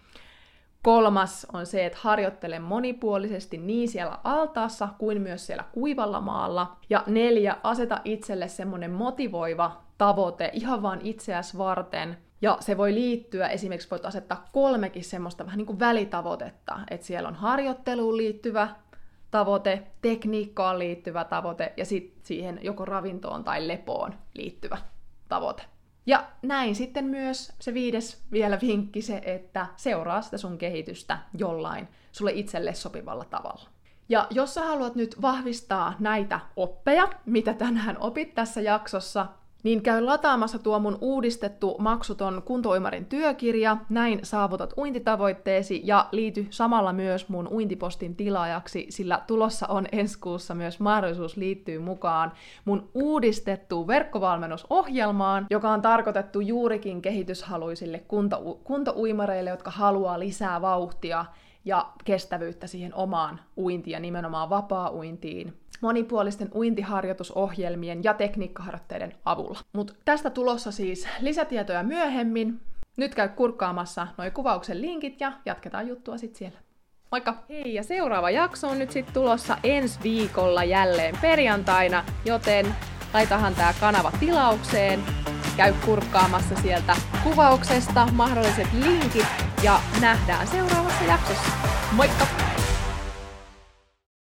Kolmas 0.88 1.48
on 1.54 1.66
se, 1.66 1.86
että 1.86 1.98
harjoittele 2.02 2.60
monipuolisesti 2.60 3.58
niin 3.58 3.90
siellä 3.90 4.20
altaassa 4.24 4.88
kuin 4.98 5.22
myös 5.22 5.48
siellä 5.48 5.64
kuivalla 5.72 6.22
maalla. 6.22 6.78
Ja 6.90 7.04
neljä, 7.08 7.58
aseta 7.64 8.02
itselle 8.06 8.48
semmoinen 8.48 8.92
motivoiva 8.92 9.82
tavoite 9.98 10.50
ihan 10.54 10.82
vaan 10.82 11.00
itseäsi 11.04 11.58
varten, 11.58 12.18
ja 12.42 12.58
se 12.60 12.78
voi 12.78 12.94
liittyä, 12.94 13.48
esimerkiksi 13.48 13.92
voit 13.92 14.06
asettaa 14.06 14.46
kolmekin 14.52 15.04
semmoista 15.04 15.46
vähän 15.46 15.58
niin 15.58 15.66
kuin 15.66 15.80
välitavoitetta, 15.80 16.80
että 16.92 17.08
siellä 17.08 17.30
on 17.30 17.36
harjoitteluun 17.36 18.18
liittyvä 18.18 18.70
tavoite, 19.32 19.84
tekniikkaan 20.02 20.80
liittyvä 20.80 21.24
tavoite 21.24 21.74
ja 21.78 21.86
sitten 21.86 22.26
siihen 22.26 22.60
joko 22.62 22.86
ravintoon 22.86 23.44
tai 23.44 23.68
lepoon 23.68 24.14
liittyvä 24.34 24.78
tavoite. 25.30 25.64
Ja 26.08 26.28
näin 26.42 26.76
sitten 26.76 27.06
myös 27.06 27.54
se 27.60 27.74
viides 27.74 28.24
vielä 28.32 28.60
vinkki 28.62 29.02
se, 29.02 29.22
että 29.26 29.68
seuraa 29.76 30.22
sitä 30.22 30.38
sun 30.38 30.58
kehitystä 30.58 31.18
jollain 31.38 31.88
sulle 32.12 32.32
itselle 32.32 32.74
sopivalla 32.74 33.26
tavalla. 33.26 33.70
Ja 34.10 34.28
jos 34.30 34.54
sä 34.54 34.62
haluat 34.62 34.96
nyt 34.96 35.22
vahvistaa 35.22 35.94
näitä 36.00 36.40
oppeja, 36.56 37.10
mitä 37.26 37.54
tänään 37.54 37.98
opit 38.00 38.36
tässä 38.36 38.62
jaksossa, 38.62 39.26
niin 39.64 39.82
käy 39.82 40.02
lataamassa 40.02 40.60
tuo 40.60 40.80
mun 40.80 40.98
uudistettu 41.02 41.76
maksuton 41.80 42.42
kuntoimarin 42.46 43.06
työkirja, 43.06 43.78
näin 43.90 44.20
saavutat 44.24 44.74
uintitavoitteesi 44.78 45.82
ja 45.84 46.10
liity 46.12 46.48
samalla 46.50 46.94
myös 46.94 47.30
mun 47.30 47.48
uintipostin 47.48 48.16
tilaajaksi, 48.16 48.86
sillä 48.90 49.22
tulossa 49.28 49.68
on 49.68 49.86
ensi 49.92 50.20
kuussa 50.20 50.56
myös 50.56 50.80
mahdollisuus 50.80 51.38
liittyä 51.38 51.80
mukaan 51.80 52.32
mun 52.66 52.90
uudistettuun 52.94 53.88
verkkovalmennusohjelmaan, 53.88 55.46
joka 55.50 55.70
on 55.70 55.82
tarkoitettu 55.82 56.40
juurikin 56.40 57.02
kehityshaluisille 57.02 58.00
kunto- 58.08 58.60
kuntouimareille, 58.64 59.50
jotka 59.50 59.72
haluaa 59.72 60.20
lisää 60.20 60.62
vauhtia 60.62 61.26
ja 61.66 61.86
kestävyyttä 62.06 62.68
siihen 62.68 62.96
omaan 62.96 63.40
uintiin 63.58 63.92
ja 63.94 64.00
nimenomaan 64.00 64.50
vapaa-uintiin 64.50 65.54
monipuolisten 65.82 66.50
uintiharjoitusohjelmien 66.56 68.04
ja 68.04 68.14
tekniikkaharjoitteiden 68.14 69.14
avulla. 69.26 69.60
Mutta 69.74 69.94
tästä 70.06 70.30
tulossa 70.30 70.72
siis 70.72 71.08
lisätietoja 71.20 71.84
myöhemmin. 71.84 72.60
Nyt 72.98 73.16
käy 73.16 73.30
kurkkaamassa 73.30 74.08
noin 74.18 74.32
kuvauksen 74.32 74.82
linkit 74.82 75.22
ja 75.22 75.32
jatketaan 75.46 75.88
juttua 75.88 76.18
sitten 76.18 76.38
siellä. 76.38 76.60
Moikka! 77.12 77.44
Hei, 77.50 77.74
ja 77.74 77.84
seuraava 77.84 78.30
jakso 78.30 78.68
on 78.68 78.80
nyt 78.80 78.92
sitten 78.92 79.14
tulossa 79.14 79.58
ensi 79.64 80.00
viikolla 80.04 80.64
jälleen 80.64 81.16
perjantaina, 81.22 82.04
joten 82.26 82.76
laitahan 83.14 83.56
tämä 83.56 83.74
kanava 83.80 84.12
tilaukseen 84.20 85.00
käy 85.58 85.74
kurkkaamassa 85.86 86.56
sieltä 86.56 86.96
kuvauksesta 87.24 88.08
mahdolliset 88.12 88.68
linkit 88.74 89.28
ja 89.64 89.80
nähdään 90.02 90.48
seuraavassa 90.48 91.04
jaksossa. 91.04 91.52
Moikka! 91.92 92.47